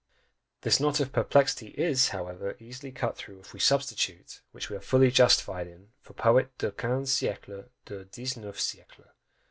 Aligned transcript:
This 0.61 0.79
knot 0.79 0.99
of 0.99 1.11
perplexity 1.13 1.67
is, 1.77 2.07
however, 2.09 2.57
easily 2.59 2.91
cut 2.91 3.15
through, 3.17 3.39
if 3.41 3.53
we 3.53 3.59
substitute, 3.59 4.41
which 4.51 4.67
we 4.67 4.75
are 4.75 4.81
fully 4.81 5.11
justified 5.11 5.67
in, 5.67 5.91
for 6.01 6.15
"Poète 6.15 6.49
du 6.57 6.69
XV. 6.71 7.05
Siècle" 7.07 7.69
"du 7.85 8.03
XIX. 8.11 8.47
Siècle." 8.59 9.05